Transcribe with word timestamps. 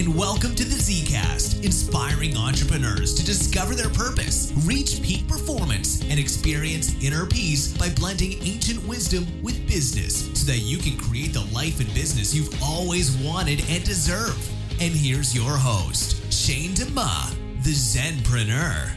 and 0.00 0.16
welcome 0.16 0.54
to 0.54 0.64
the 0.64 0.76
Zcast, 0.76 1.62
inspiring 1.62 2.34
entrepreneurs 2.34 3.12
to 3.12 3.22
discover 3.22 3.74
their 3.74 3.90
purpose, 3.90 4.50
reach 4.64 5.02
peak 5.02 5.28
performance, 5.28 6.00
and 6.08 6.18
experience 6.18 6.96
inner 7.04 7.26
peace 7.26 7.76
by 7.76 7.90
blending 7.90 8.42
ancient 8.42 8.82
wisdom 8.88 9.26
with 9.42 9.60
business 9.68 10.28
so 10.32 10.50
that 10.50 10.60
you 10.60 10.78
can 10.78 10.96
create 10.96 11.34
the 11.34 11.44
life 11.52 11.80
and 11.80 11.92
business 11.92 12.34
you've 12.34 12.62
always 12.62 13.14
wanted 13.18 13.62
and 13.68 13.84
deserve. 13.84 14.38
And 14.80 14.94
here's 14.94 15.36
your 15.36 15.54
host, 15.54 16.32
Shane 16.32 16.70
DeMa, 16.70 17.34
the 17.62 17.72
Zenpreneur. 17.72 18.90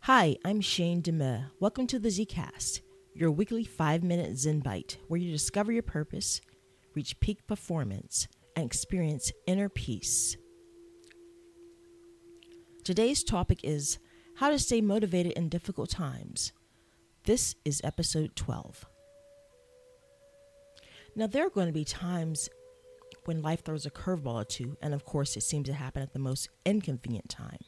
Hi, 0.00 0.36
I'm 0.44 0.60
Shane 0.60 1.00
DeMa. 1.00 1.46
Welcome 1.60 1.86
to 1.86 1.98
the 1.98 2.10
Zcast, 2.10 2.82
your 3.14 3.30
weekly 3.30 3.64
five 3.64 4.02
minute 4.02 4.36
Zen 4.36 4.60
bite 4.60 4.98
where 5.08 5.18
you 5.18 5.32
discover 5.32 5.72
your 5.72 5.82
purpose, 5.82 6.42
reach 6.94 7.18
peak 7.20 7.46
performance, 7.46 8.28
and 8.56 8.64
experience 8.64 9.32
inner 9.46 9.68
peace. 9.68 10.36
Today's 12.84 13.24
topic 13.24 13.60
is 13.62 13.98
how 14.36 14.50
to 14.50 14.58
stay 14.58 14.80
motivated 14.80 15.32
in 15.32 15.48
difficult 15.48 15.90
times. 15.90 16.52
This 17.24 17.54
is 17.64 17.80
episode 17.82 18.36
12. 18.36 18.84
Now, 21.16 21.26
there 21.26 21.46
are 21.46 21.50
going 21.50 21.68
to 21.68 21.72
be 21.72 21.84
times 21.84 22.48
when 23.24 23.40
life 23.40 23.64
throws 23.64 23.86
a 23.86 23.90
curveball 23.90 24.42
or 24.42 24.44
two, 24.44 24.76
and 24.82 24.92
of 24.92 25.04
course, 25.04 25.36
it 25.36 25.42
seems 25.42 25.66
to 25.66 25.72
happen 25.72 26.02
at 26.02 26.12
the 26.12 26.18
most 26.18 26.48
inconvenient 26.66 27.28
time 27.28 27.58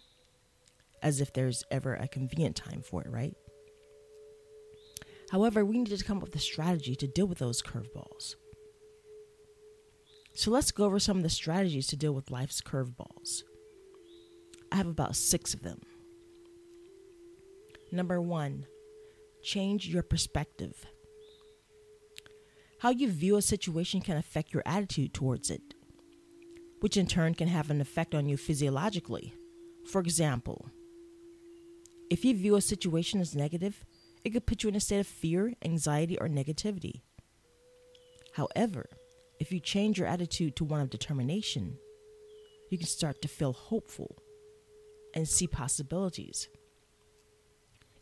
as 1.02 1.20
if 1.20 1.32
there's 1.32 1.62
ever 1.70 1.94
a 1.94 2.08
convenient 2.08 2.56
time 2.56 2.82
for 2.82 3.02
it, 3.02 3.10
right? 3.10 3.34
However, 5.30 5.64
we 5.64 5.78
need 5.78 5.86
to 5.96 6.04
come 6.04 6.18
up 6.18 6.24
with 6.24 6.34
a 6.36 6.40
strategy 6.40 6.94
to 6.96 7.06
deal 7.06 7.26
with 7.26 7.38
those 7.38 7.62
curveballs. 7.62 8.34
So 10.36 10.50
let's 10.50 10.70
go 10.70 10.84
over 10.84 10.98
some 10.98 11.16
of 11.16 11.22
the 11.22 11.30
strategies 11.30 11.86
to 11.86 11.96
deal 11.96 12.12
with 12.12 12.30
life's 12.30 12.60
curveballs. 12.60 13.42
I 14.70 14.76
have 14.76 14.86
about 14.86 15.16
six 15.16 15.54
of 15.54 15.62
them. 15.62 15.80
Number 17.90 18.20
one, 18.20 18.66
change 19.42 19.88
your 19.88 20.02
perspective. 20.02 20.84
How 22.80 22.90
you 22.90 23.10
view 23.10 23.36
a 23.36 23.42
situation 23.42 24.02
can 24.02 24.18
affect 24.18 24.52
your 24.52 24.62
attitude 24.66 25.14
towards 25.14 25.48
it, 25.48 25.62
which 26.80 26.98
in 26.98 27.06
turn 27.06 27.32
can 27.32 27.48
have 27.48 27.70
an 27.70 27.80
effect 27.80 28.14
on 28.14 28.28
you 28.28 28.36
physiologically. 28.36 29.32
For 29.90 30.02
example, 30.02 30.68
if 32.10 32.26
you 32.26 32.36
view 32.36 32.56
a 32.56 32.60
situation 32.60 33.22
as 33.22 33.34
negative, 33.34 33.86
it 34.22 34.30
could 34.30 34.46
put 34.46 34.62
you 34.62 34.68
in 34.68 34.76
a 34.76 34.80
state 34.80 35.00
of 35.00 35.06
fear, 35.06 35.54
anxiety, 35.64 36.18
or 36.18 36.28
negativity. 36.28 37.00
However, 38.34 38.90
if 39.38 39.52
you 39.52 39.60
change 39.60 39.98
your 39.98 40.08
attitude 40.08 40.56
to 40.56 40.64
one 40.64 40.80
of 40.80 40.90
determination, 40.90 41.78
you 42.70 42.78
can 42.78 42.86
start 42.86 43.22
to 43.22 43.28
feel 43.28 43.52
hopeful 43.52 44.16
and 45.14 45.28
see 45.28 45.46
possibilities. 45.46 46.48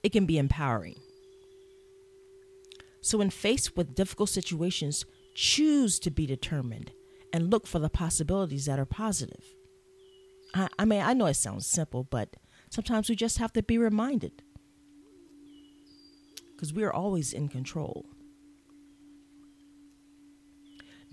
It 0.02 0.12
can 0.12 0.26
be 0.26 0.38
empowering. 0.38 0.96
So, 3.00 3.18
when 3.18 3.30
faced 3.30 3.76
with 3.76 3.94
difficult 3.94 4.30
situations, 4.30 5.04
choose 5.34 5.98
to 6.00 6.10
be 6.10 6.26
determined 6.26 6.92
and 7.32 7.50
look 7.50 7.66
for 7.66 7.78
the 7.78 7.90
possibilities 7.90 8.64
that 8.66 8.78
are 8.78 8.86
positive. 8.86 9.44
I, 10.54 10.68
I 10.78 10.84
mean, 10.84 11.02
I 11.02 11.12
know 11.12 11.26
it 11.26 11.34
sounds 11.34 11.66
simple, 11.66 12.04
but 12.04 12.36
Sometimes 12.74 13.08
we 13.08 13.14
just 13.14 13.38
have 13.38 13.52
to 13.52 13.62
be 13.62 13.78
reminded 13.78 14.42
because 16.50 16.74
we 16.74 16.82
are 16.82 16.92
always 16.92 17.32
in 17.32 17.48
control. 17.48 18.04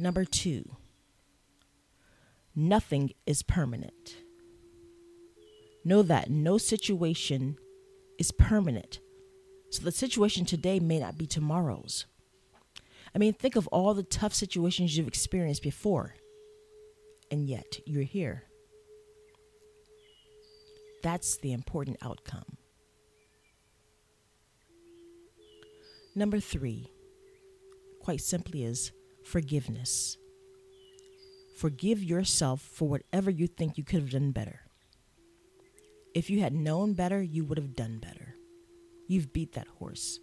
Number 0.02 0.25
two, 0.25 0.77
nothing 2.55 3.11
is 3.27 3.44
permanent. 3.44 4.16
Know 5.85 6.02
that 6.02 6.27
no 6.31 6.57
situation 6.57 7.57
is 8.17 8.31
permanent. 8.31 9.00
So 9.69 9.84
the 9.84 9.91
situation 9.91 10.44
today 10.44 10.79
may 10.79 11.00
not 11.00 11.19
be 11.19 11.28
tomorrow's. 11.28 12.07
I 13.13 13.19
mean, 13.19 13.34
think 13.34 13.56
of 13.56 13.67
all 13.67 13.94
the 13.94 14.01
tough 14.01 14.34
situations 14.34 14.97
you've 14.97 15.07
experienced 15.07 15.61
before, 15.61 16.16
and 17.29 17.47
yet 17.47 17.78
you're 17.85 18.01
here. 18.01 18.45
That's 21.03 21.38
the 21.38 21.53
important 21.53 21.97
outcome. 22.01 22.57
Number 26.16 26.40
three, 26.40 26.90
quite 28.01 28.22
simply, 28.22 28.63
is 28.63 28.91
forgiveness. 29.24 30.18
Forgive 31.58 32.04
yourself 32.04 32.62
for 32.62 32.88
whatever 32.88 33.30
you 33.30 33.48
think 33.48 33.78
you 33.78 33.84
could 33.84 34.02
have 34.02 34.09
done 34.12 34.32
better. 34.32 34.62
If 36.14 36.30
you 36.30 36.42
had 36.42 36.54
known 36.54 36.94
better, 36.94 37.22
you 37.22 37.46
would 37.46 37.58
have 37.58 37.76
done 37.76 38.00
better. 38.00 38.36
You've 39.08 39.32
beat 39.32 39.54
that 39.54 39.68
horse. 39.68 40.20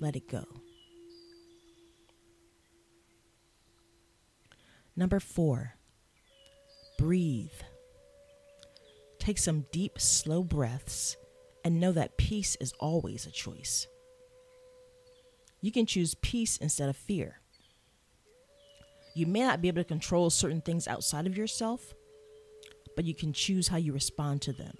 Let 0.00 0.16
it 0.16 0.28
go. 0.28 0.44
Number 4.96 5.20
four, 5.20 5.74
breathe. 6.98 7.52
Take 9.20 9.38
some 9.38 9.66
deep, 9.70 10.00
slow 10.00 10.42
breaths 10.42 11.16
and 11.64 11.80
know 11.80 11.92
that 11.92 12.18
peace 12.18 12.56
is 12.60 12.72
always 12.80 13.26
a 13.26 13.30
choice. 13.30 13.86
You 15.60 15.70
can 15.70 15.86
choose 15.86 16.14
peace 16.14 16.56
instead 16.56 16.88
of 16.88 16.96
fear. 16.96 17.40
You 19.18 19.26
may 19.26 19.40
not 19.40 19.60
be 19.60 19.66
able 19.66 19.82
to 19.82 19.84
control 19.84 20.30
certain 20.30 20.60
things 20.60 20.86
outside 20.86 21.26
of 21.26 21.36
yourself, 21.36 21.92
but 22.94 23.04
you 23.04 23.16
can 23.16 23.32
choose 23.32 23.66
how 23.66 23.76
you 23.76 23.92
respond 23.92 24.42
to 24.42 24.52
them. 24.52 24.78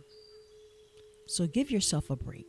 So 1.26 1.49
give 1.49 1.72
yourself 1.72 2.09
a 2.09 2.15
break. 2.15 2.47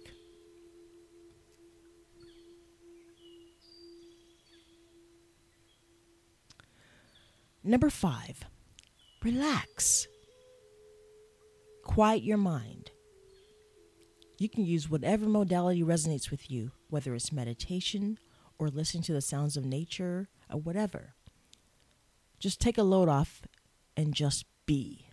Number 7.64 7.90
five, 7.90 8.46
relax 9.24 10.08
quiet 11.86 12.22
your 12.22 12.38
mind. 12.38 12.92
You 14.38 14.48
can 14.48 14.64
use 14.64 14.92
whatever 14.92 15.26
modality 15.26 15.82
resonates 15.82 16.30
with 16.30 16.52
you, 16.52 16.70
whether 16.92 17.16
it's 17.16 17.32
meditation 17.32 18.20
or 18.60 18.70
listening 18.70 19.02
to 19.04 19.14
the 19.14 19.22
sounds 19.22 19.58
of 19.58 19.66
nature 19.66 20.30
or 20.52 20.60
whatever. 20.60 21.16
Just 22.40 22.60
take 22.60 22.78
a 22.78 22.84
load 22.84 23.10
off 23.10 23.42
and 23.96 24.14
just 24.14 24.46
be. 24.66 25.06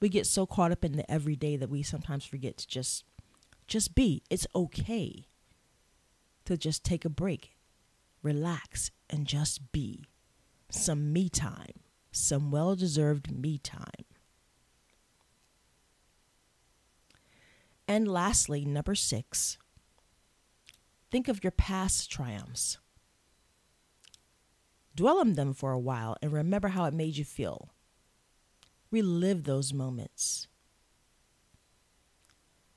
We 0.00 0.08
get 0.08 0.26
so 0.26 0.46
caught 0.46 0.72
up 0.72 0.84
in 0.84 0.96
the 0.96 1.10
everyday 1.10 1.56
that 1.56 1.70
we 1.70 1.82
sometimes 1.82 2.24
forget 2.24 2.56
to 2.58 2.66
just 2.66 3.04
just 3.66 3.94
be. 3.94 4.22
It's 4.28 4.46
okay 4.54 5.26
to 6.44 6.56
just 6.56 6.84
take 6.84 7.04
a 7.04 7.08
break, 7.08 7.56
relax 8.22 8.90
and 9.08 9.26
just 9.26 9.72
be. 9.72 10.04
Some 10.70 11.12
me 11.12 11.28
time 11.28 11.82
some 12.12 12.50
well 12.50 12.76
deserved 12.76 13.30
me 13.30 13.58
time. 13.58 14.04
And 17.88 18.06
lastly, 18.06 18.64
number 18.64 18.94
six, 18.94 19.58
think 21.10 21.28
of 21.28 21.42
your 21.42 21.50
past 21.50 22.10
triumphs. 22.10 22.78
Dwell 24.94 25.18
on 25.18 25.34
them 25.34 25.54
for 25.54 25.72
a 25.72 25.78
while 25.78 26.16
and 26.20 26.32
remember 26.32 26.68
how 26.68 26.84
it 26.84 26.94
made 26.94 27.16
you 27.16 27.24
feel. 27.24 27.70
Relive 28.90 29.44
those 29.44 29.72
moments. 29.72 30.48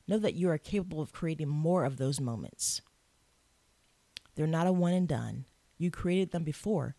Know 0.07 0.17
that 0.19 0.35
you 0.35 0.49
are 0.49 0.57
capable 0.57 1.01
of 1.01 1.11
creating 1.11 1.49
more 1.49 1.83
of 1.83 1.97
those 1.97 2.21
moments. 2.21 2.81
They're 4.35 4.47
not 4.47 4.67
a 4.67 4.71
one 4.71 4.93
and 4.93 5.07
done. 5.07 5.45
You 5.77 5.91
created 5.91 6.31
them 6.31 6.43
before. 6.43 6.95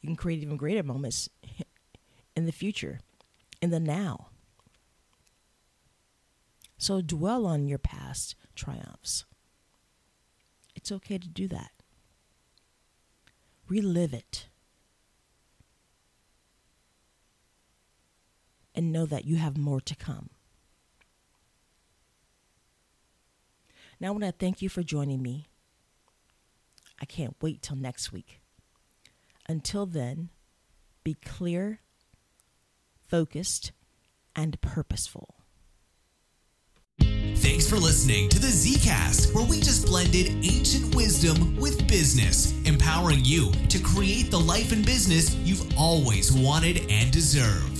You 0.00 0.08
can 0.08 0.16
create 0.16 0.42
even 0.42 0.56
greater 0.56 0.82
moments 0.82 1.28
in 2.36 2.46
the 2.46 2.52
future, 2.52 3.00
in 3.60 3.70
the 3.70 3.80
now. 3.80 4.28
So 6.76 7.00
dwell 7.00 7.46
on 7.46 7.68
your 7.68 7.78
past 7.78 8.34
triumphs. 8.54 9.24
It's 10.74 10.90
okay 10.92 11.18
to 11.18 11.28
do 11.28 11.48
that. 11.48 11.70
Relive 13.68 14.12
it. 14.12 14.46
And 18.82 18.92
know 18.92 19.06
that 19.06 19.24
you 19.24 19.36
have 19.36 19.56
more 19.56 19.80
to 19.80 19.94
come. 19.94 20.30
Now, 24.00 24.08
I 24.08 24.10
want 24.10 24.24
to 24.24 24.32
thank 24.32 24.60
you 24.60 24.68
for 24.68 24.82
joining 24.82 25.22
me. 25.22 25.46
I 27.00 27.04
can't 27.04 27.36
wait 27.40 27.62
till 27.62 27.76
next 27.76 28.12
week. 28.12 28.40
Until 29.48 29.86
then, 29.86 30.30
be 31.04 31.14
clear 31.14 31.80
focused, 33.12 33.72
and 34.34 34.58
purposeful. 34.62 35.34
Thanks 36.98 37.68
for 37.68 37.76
listening 37.76 38.30
to 38.30 38.38
the 38.38 38.46
Zcast, 38.46 39.34
where 39.34 39.44
we 39.44 39.58
just 39.58 39.84
blended 39.84 40.28
ancient 40.42 40.94
wisdom 40.94 41.54
with 41.56 41.86
business, 41.86 42.54
empowering 42.64 43.22
you 43.22 43.52
to 43.68 43.78
create 43.80 44.30
the 44.30 44.40
life 44.40 44.72
and 44.72 44.86
business 44.86 45.34
you've 45.44 45.78
always 45.78 46.32
wanted 46.32 46.86
and 46.88 47.12
deserve. 47.12 47.71